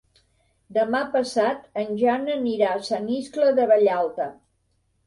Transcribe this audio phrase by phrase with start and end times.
[0.77, 4.33] Demà passat en Jan anirà a Sant Iscle de Vallalta.